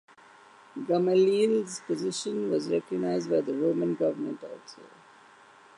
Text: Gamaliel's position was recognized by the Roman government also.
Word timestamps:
Gamaliel's 0.87 1.81
position 1.81 2.49
was 2.49 2.71
recognized 2.71 3.29
by 3.29 3.41
the 3.41 3.53
Roman 3.53 3.93
government 3.93 4.43
also. 4.43 4.81